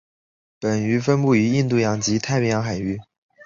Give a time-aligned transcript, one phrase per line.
[0.59, 2.99] 本鱼分布于印度洋及太平洋海域。